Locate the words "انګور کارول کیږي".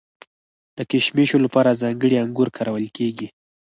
2.23-3.27